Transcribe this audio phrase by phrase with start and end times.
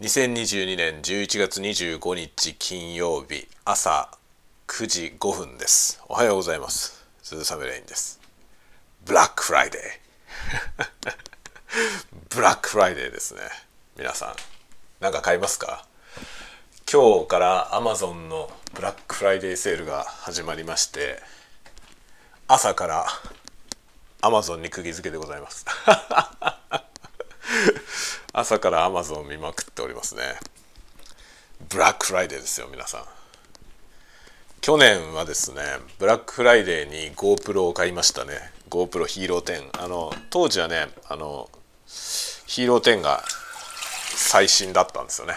[0.00, 4.08] 2022年11月25日金曜日朝
[4.68, 8.20] 9時5分ですおはようございます鈴雨レインです。
[9.04, 9.80] ブラックフライデー
[12.32, 13.40] ブラックフライデーですね。
[13.98, 14.34] 皆さん
[15.00, 15.84] 何か買いますか？
[16.90, 21.18] 今日からアマゾンのブラックフライデーセールが始まりまして
[22.46, 23.06] 朝から
[24.20, 25.66] アマゾンに釘付けでございます。
[28.32, 30.22] 朝からアマゾンを見まくっておりますね。
[31.70, 33.02] ブラックフライデーですよ皆さん。
[34.60, 35.62] 去年はですね
[35.98, 38.34] ブラックフライデーに GoPro を買いましたね。
[38.68, 41.48] GoPro ヒーロー10あの当時はねあの
[41.86, 43.22] ヒーロー10が
[44.14, 45.34] 最新だったんですよね。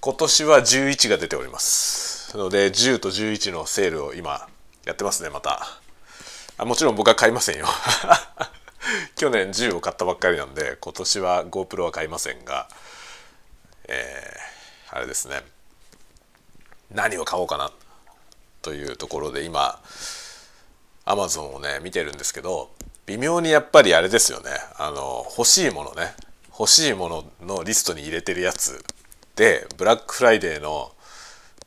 [0.00, 2.36] 今年は11が出ております。
[2.36, 4.46] ので10と11のセールを今
[4.84, 5.60] やってますねまた。
[6.58, 7.66] あもちろん僕は買いませんよ。
[9.16, 12.68] 去年10を買ったばっかりなんで今年は GoPro は買いませんが
[13.88, 15.42] えー、あれですね。
[16.92, 17.70] 何を買おうかな
[18.62, 19.80] というところで今
[21.04, 22.70] Amazon をね見てるんですけど
[23.06, 24.50] 微妙にやっぱりあれですよね。
[24.76, 26.14] あの欲しいものね。
[26.58, 27.24] 欲しいもの
[27.58, 28.82] のリストに入れてるやつ
[29.36, 30.90] でブラックフライデーの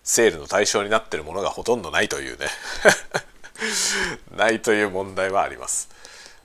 [0.03, 2.47] セールの対象になってるものがほとんどないというね。
[4.35, 5.89] ないという問題はあります。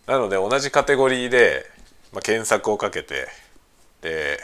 [0.06, 1.64] なので同じカテゴリーで、
[2.12, 3.26] まあ、検索をかけて
[4.02, 4.38] で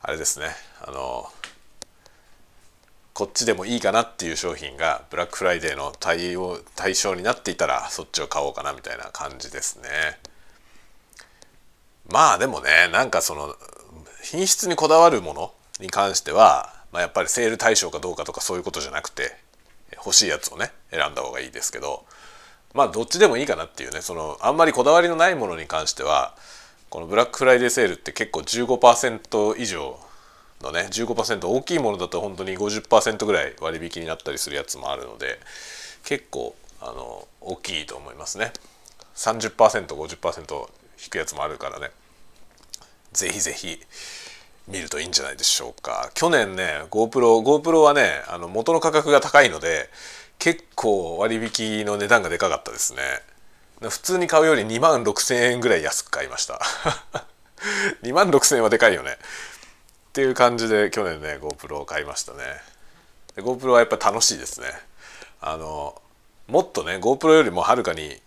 [0.00, 0.46] あれですね
[0.80, 1.26] あの
[3.12, 9.88] こっちでもいいかなっていう商品がブラックフライデーの対応対象になっていたらそっちを買おうかなみたいな感じですね。
[12.08, 13.56] まあでもねなんかその
[14.22, 19.36] 品質にこだわるものに関しては、まあ、やっぱりセール対象かどうかとかそういうことじゃなくて
[19.96, 22.04] 欲しいやつをね選んだ方がいいですけど
[22.74, 26.34] まあどっちでもいいかなっていうねそのあんまりこだわりのないものに関しては
[26.90, 29.98] このブラックフライデーセールって結構15%以上
[30.62, 35.38] のね15%大きいものだと本当に50%ぐらい割引になったりするやつもあるので
[36.04, 38.52] 結構あの大きいと思いますね。
[39.16, 40.68] 30%50%
[41.02, 41.90] 引くやつもあるからね。
[43.12, 43.80] ぜひぜひ
[44.68, 46.10] 見るといいんじゃないでしょうか。
[46.14, 49.88] 去年ね GoPro GoPro はねあの元の価格が高いので
[50.38, 53.00] 結構割引の値段がでかかったですね。
[53.80, 56.60] 普通に買うより2万6,000円ぐらい安く買いました。
[58.02, 59.12] 2万6,000円はでかいよね。
[59.12, 62.38] っていう感じで去年ね GoPro を買いましたね。
[63.36, 64.66] GoPro はやっぱ楽しいですね。
[65.40, 66.00] あの
[66.48, 68.20] もっとね GoPro よりもはるかに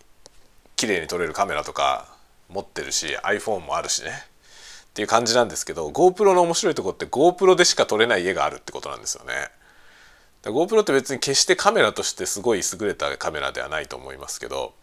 [0.76, 2.08] 綺麗に撮れるカメラとか
[2.50, 4.12] 持ってるし iPhone もあるしね。
[4.12, 9.34] っていう感じなんですけど GoPro の面白いとこって GoPro でしか撮れない絵があるってことなんですよね。
[10.44, 14.74] GoPro って別に決してカメラとしてすごい優れたカメラではないと思いますけど、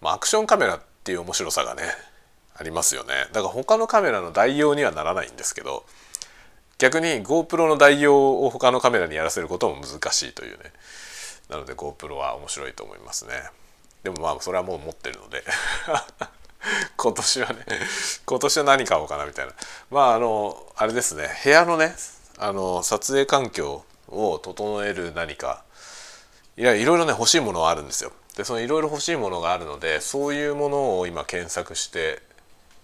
[0.00, 1.82] まあ、アクションカメラっていう面白さがね
[2.56, 3.12] ありますよね。
[3.32, 5.84] だから他のカメラの代用にはならないんですけど
[6.78, 10.72] 逆に GoPro の代用を他のカメラにやらせることも難しいというね。
[11.50, 13.34] なので GoPro は面白いと思いますね。
[14.02, 15.44] でもまあそれはもう持ってるので。
[16.96, 17.66] 今年はね
[18.24, 19.52] 今年は何買おうかなみたいな。
[19.90, 21.28] まああのあれですね。
[21.44, 21.94] 部屋のね
[22.38, 23.84] あの撮影環境
[24.14, 25.64] を整える何か。
[26.56, 28.12] いやいろいろね欲しいものはあるんですよ。
[28.36, 32.22] でそのいろいろ欲しいものがあるのでそういうものを今検索して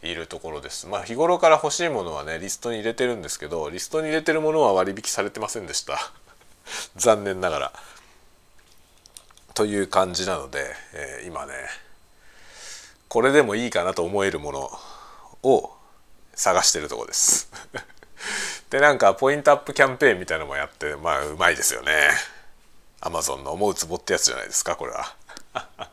[0.03, 0.87] いるところです。
[0.87, 5.99] まあ日頃から欲しいものはねリストに入れてるんですけどリストに入れてるものは割引されてませんでした。
[6.97, 7.73] 残念ながら。
[9.55, 11.53] という感じなので、えー、今ね
[13.09, 14.71] これでもいいかなと思えるもの
[15.43, 15.77] を
[16.35, 17.51] 探してるとこです。
[18.71, 21.93] でなんかポイントアップキャンペーンみたいなのもやってまあうまいですよね。
[23.01, 25.15] アマゾンの思うツボってやつじゃないですかこれは。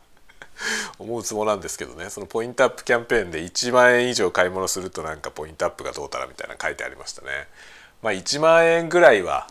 [0.98, 2.08] 思うツボなんですけどね。
[2.08, 7.48] そのポイントアップキャンペーンで1万円以上買い物するとなんかポイントアップがどうたらみたいな書いてありましたね。
[8.00, 9.48] まあ1万円ぐらいは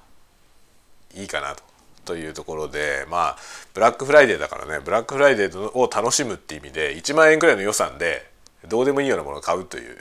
[1.13, 1.63] いいかなと
[2.05, 3.37] というところでまあ
[3.73, 4.79] ブラックフライデーだからね。
[4.79, 8.31] ブラックフライデーを楽しむって意味で1万円くらいの予算で
[8.65, 9.97] どうでもいいようなものを買うという。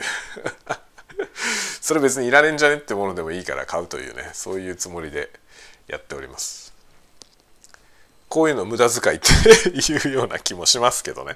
[1.80, 5.30] それ別にいらねえんじゃねってものでもいいから買うというねそういうつもりで
[5.88, 6.74] やっております。
[8.28, 9.30] こういうの無駄遣いって
[9.70, 11.34] いうような気もしますけどね。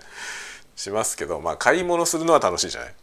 [0.75, 2.95] しますけどまあ買い物するのは楽しいじゃない。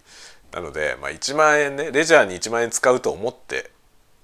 [0.51, 3.69] なので、まあ、1万円ねレジャーに1万円使うと思って、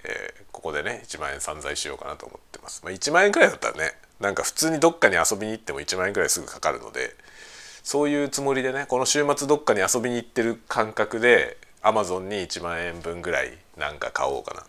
[0.04, 7.16] えー、ここでね1万円散財しようかなと思ってます、まあ、1万円くらいだったらねなんか普通にどっかに遊びに行っても1万円くらいすぐかかるので
[7.84, 14.63] そういうつもりでねこの週末どっかに遊びに行ってる感覚でアマゾンに1万円分ぐらいなんか買おうかな。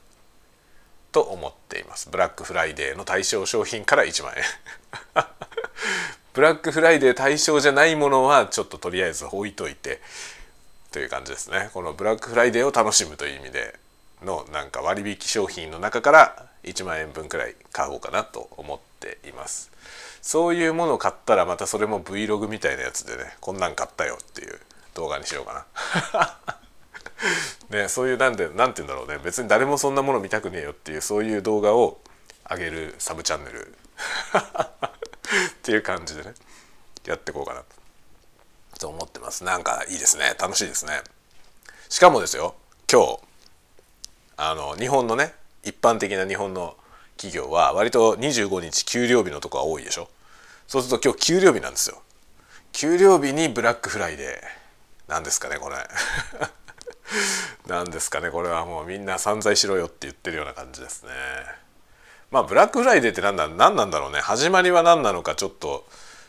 [1.13, 2.11] と思っています。
[2.11, 4.43] ブラックフライデーの対象商品から1万円。
[6.35, 10.03] ブラックフライデー対象じゃないものはちょっととりあえず置いといて
[10.91, 11.71] という感じですね。
[11.73, 13.79] このブラックフライデーを楽しむという意味で
[14.25, 19.71] のなんか割引商品の中から1万円分くらい買おうかなと思っています。
[20.21, 24.59] そういうものを買ったらまたそれも Vlog みたいなやつでねこんなん買ったよっていう
[24.95, 25.65] 動画にしようか
[26.13, 26.64] な。
[27.71, 29.19] ねそういうなんでなんて言うんだろうね。
[29.25, 32.01] 別に誰もそんなもの見たくねえよっていうそういう動画を
[32.51, 33.75] 上げるサブチャンネル。
[35.55, 36.35] っていう感じでね。
[37.07, 37.63] やっていこうかな。
[38.79, 39.45] と思ってます。
[39.45, 40.35] なんかいいですね。
[40.39, 41.03] 楽しいですね。
[41.89, 42.55] しかもですよ。
[42.91, 43.19] 今日
[44.37, 45.33] あの日本のね
[45.63, 46.77] 一般的な日本の
[47.17, 50.09] 企業は割と25日給料日のとこが多いでしょ。
[50.67, 52.03] そうすると今日給料日なんですよ。
[52.73, 55.11] 給料日にブラックフライデー。
[55.11, 55.77] なんですかねこれ。
[57.67, 61.11] なんですかねこれはもうみんな散財しろよって言ってるような感じですね。
[62.31, 64.21] まあブラックフライデーって何なん何なんだろうね。
[64.21, 65.87] 始まりは何なのかちょっと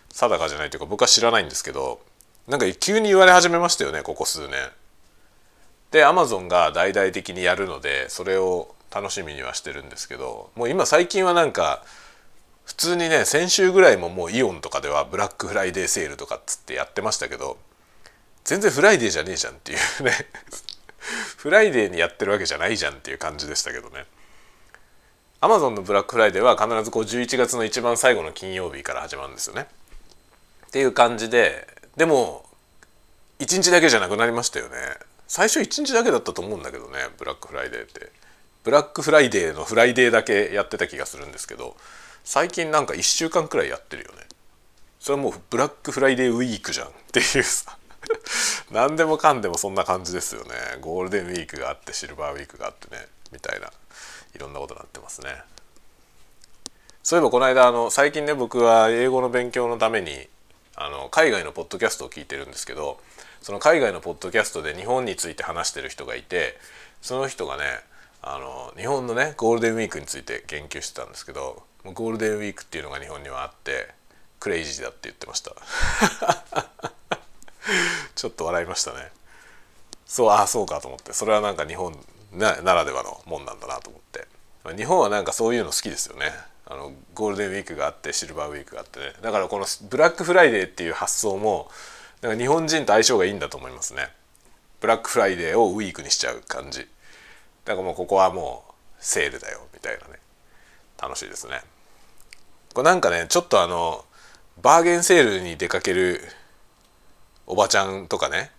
[0.09, 1.99] 定かじゃないというか僕は知らないんですけど
[2.47, 4.71] なんか急に言われ始めましたよねここ数年。
[5.91, 11.83] でアマゾンが大々的にやるのでそれを楽しみにはしてるんですけどもう今最近はなんか
[12.65, 17.57] 普通にね先週ぐらいももうイオンとかではブラックフライデーセールとかっつってやってましたけど
[18.43, 20.11] 全然フライデーじゃねえじゃんっていうね。
[21.37, 24.05] フライデーにやってるわけじゃないじゃんっていう感じでしたけどね。
[25.41, 29.67] アマゾンのブラックフライデーは必ずこう11月の一番最後の金曜日から始まるんですよね。
[30.67, 32.45] っていう感じででも
[33.39, 34.75] 1日だけじゃなくなりましたよね。
[35.27, 38.11] 最初1日だけだったと思うんだけどねブラックフライデーって。
[38.63, 41.75] ブラックフライデーのフライデーだけやってた気がするんですけど
[42.23, 44.17] 最近なんか1週間くらいやってるよね。
[44.99, 47.77] それはもうブラックフライデーウィークじゃんっていうさ。
[48.71, 50.49] 何でもかんでもそんな感じですよね。
[50.81, 53.71] ゴールデンウィークがあってシルバーウィークがあってねみたいな
[54.35, 55.43] いろんなことになってますね。
[57.03, 60.27] そういえばこの間あの最近ね僕は英語の勉強のために
[60.75, 62.99] あの海外のポッドキャストを聞いてるんですけど
[63.41, 66.57] その海外のポッドキャストで日本について話してる人がいて
[67.03, 67.63] その人がね
[68.23, 73.89] あの日本のねゴールデンウィークについて研究してたんですけどゴールデンウィークっていうのが日本にはあって
[74.39, 76.94] クレイジーだって言ってました。
[78.15, 79.11] ちょっと笑いましたね。
[80.05, 81.13] そうああそうかと思って。
[81.13, 81.97] それはなんか日本
[82.31, 84.27] ならではのもんなんだなと思って。
[84.75, 86.33] 日本はなんかそういうの好きですよね。
[86.67, 89.13] あのゴールデンウィークがあってシルバーウィークがあってね。
[89.21, 91.69] だからこのブラックフライデーっていう発想も
[92.21, 94.09] なんか日本人と相性がいいんだと思いますね。
[94.81, 96.87] ブラックフライデーをウィークにしちゃう感じ。
[97.65, 100.19] だからもうここはもうセールだよみたいなね。
[101.01, 101.61] 楽しいですね。
[102.73, 104.05] これなんかねちょっとあの
[104.61, 106.21] バーゲンセールに出かける
[107.47, 108.51] おばちゃんとかね。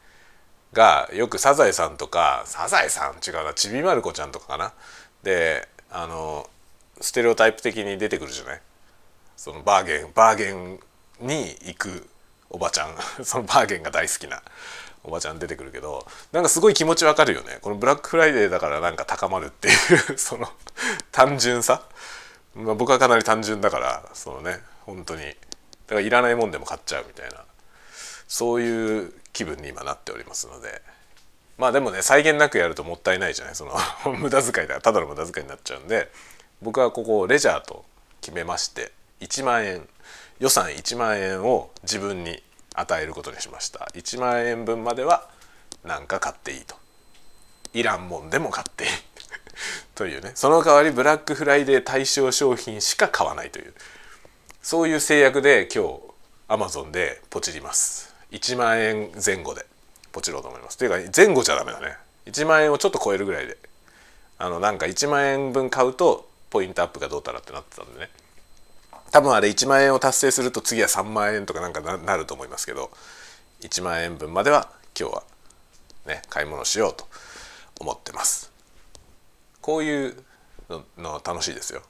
[0.73, 4.73] がよくサザエさんとかサザエさん違うなちびまる子ちゃんとかかな。
[5.23, 6.49] であの
[7.01, 8.61] ステレオタイプ的に出てくるじゃない？
[9.37, 10.79] そのバーゲンバーゲン
[11.21, 12.09] に行く
[12.51, 12.95] おばちゃん。
[13.25, 14.43] そのバーゲンが大好きな
[15.05, 17.59] おばちゃん出てくるけどなんかすごい気持ちわかるよね。
[17.63, 19.71] このブラックフライデーだからなんか高まるってい
[20.13, 20.49] う その
[21.13, 21.83] 単純さ、
[22.55, 25.23] まあ、僕はかなり単純だからそのね本当に。
[25.25, 25.31] だ
[25.91, 27.45] からいらないもんでも買っちゃうみたいな。
[28.29, 30.83] そういう気分に今なっておりますので。
[31.59, 33.55] まあでもね際限なくやるともったいないじゃない？
[33.55, 33.75] その
[34.19, 36.11] 無駄遣いだただの無駄遣いになっちゃうんで。
[36.63, 37.85] 僕はここをレジャーと
[38.23, 38.91] 決めまして
[39.21, 39.87] 1万円
[40.39, 42.43] 予算1万円を自分に
[42.75, 43.91] 与えることにしました。
[43.95, 45.29] 1万円分までは
[45.85, 46.75] 何か買っていいと。
[47.75, 48.91] いらんもんでも買っていい。
[49.95, 50.33] というね。
[50.35, 53.75] その代わりブラックフライデー対象商品しか買わないという。
[54.63, 56.01] そういう制約で今日
[56.49, 58.15] アマゾンでポチります。
[58.33, 59.67] 1万円前後で
[60.13, 60.79] ポチろうと思います。
[60.79, 61.97] というか前後じゃダメだね。
[62.27, 63.57] 1万円をちょっと超えるぐらいで
[64.39, 68.11] あのなんか1万円分買うとポイントアップがどうたらってなってたんでね。
[69.13, 72.91] 多分あれ1万円を達成すると次は3万円とかなんかなると思いますけど
[73.61, 74.69] 1万円分までは
[74.99, 75.23] 今日は
[76.07, 77.07] ね買い物しようと
[77.81, 78.53] 思ってます。
[79.61, 80.17] こういう
[80.99, 81.83] の楽しいですよ。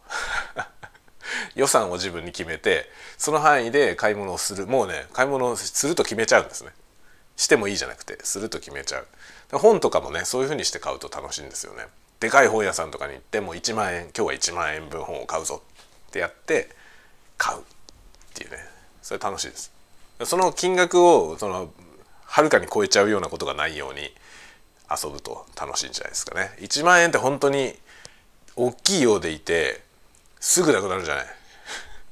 [1.57, 4.67] 予算を自分に決めてその範囲で買い物をする。
[4.67, 6.71] もうね買い物をすると決めちゃうんですね。
[7.35, 9.07] してもいいじゃなくてすると決めちゃう。
[9.59, 11.87] 本とかもねそういうふうにして買うと楽しいんですよね。
[12.21, 15.63] でかい本屋さんとかに行っても1万円今日は1万円分本を買うぞ
[16.09, 16.71] ってやって
[17.37, 17.63] 買うっ
[18.35, 18.59] ていうね。
[19.03, 19.73] それ楽しいです。
[20.25, 21.71] その金額をその
[22.25, 24.01] はるかに超えちゃうようなことがないように
[24.91, 26.51] 遊ぶと楽しいんじゃないですかね。
[26.61, 27.75] 1万円って本当に
[28.57, 29.83] 大きいようでいて
[30.41, 31.27] すぐなくなるじゃない。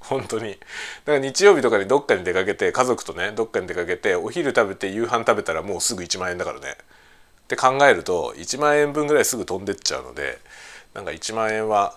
[0.04, 0.60] 本当にだか
[1.12, 6.76] ら日曜日とかにどっかに出かけて家族とねどっかに出かけてお昼食べて夕飯食べたらもうすぐ1万円だからね
[7.44, 10.38] って考えると1万円分ぐらいすぐ飛んでっちゃうので
[10.94, 11.94] なんか1万円は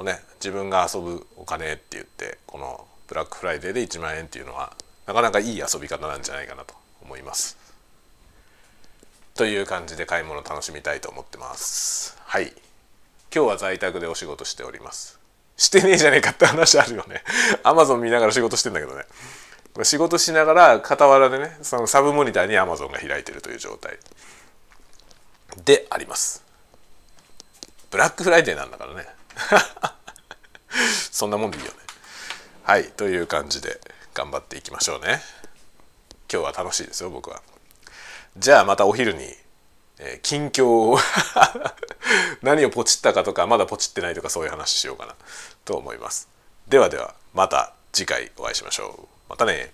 [0.00, 4.72] ね自分が遊ぶお金って言ってこのブラックフライデーで1万円っていうのは
[5.06, 7.56] なかなかいい遊び方なんじゃないかなと思います。
[9.36, 12.16] という感じで買い物楽しみたいと思ってます。
[12.24, 12.66] はい
[13.36, 15.25] 今日は在宅でお仕事しております
[15.56, 17.22] してねえじゃねえかって話あるよね。
[17.62, 19.04] アマゾン見ながら仕事してんだけどね。
[19.82, 23.98] 仕事しながら傍らでねそのサブモニターにアマゾンが開いてるという状態。
[25.64, 26.44] であります。
[27.90, 29.06] ブラックフライデーなんだからね。
[31.10, 31.78] そんなもんでいいよね。
[32.64, 33.80] はいという感じで
[34.12, 35.22] 頑張っていきましょうね。
[36.30, 37.40] 今日は楽しいですよ僕は。
[38.36, 39.34] じゃあまたお昼に、
[39.98, 40.98] えー、近況を
[42.42, 45.14] 何をポチったかとかまだポチってないとかそういう話しようかな
[45.64, 46.28] と思います。
[46.68, 49.08] ではではまた次回お会いしましょう。
[49.28, 49.72] またね。